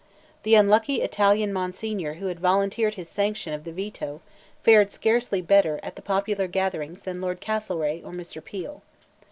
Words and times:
The 0.41 0.55
unlucky 0.55 1.03
Italian 1.03 1.53
Monsignor 1.53 2.15
who 2.15 2.25
had 2.25 2.39
volunteered 2.39 2.95
his 2.95 3.07
sanction 3.07 3.53
of 3.53 3.65
the 3.65 3.71
Veto, 3.71 4.21
fared 4.63 4.91
scarcely 4.91 5.43
better 5.43 5.79
at 5.83 5.95
the 5.95 6.01
popular 6.01 6.47
gatherings 6.47 7.03
than 7.03 7.21
Lord 7.21 7.39
Castlereagh, 7.39 8.03
or 8.03 8.11
Mr. 8.11 8.43
Peel. 8.43 8.81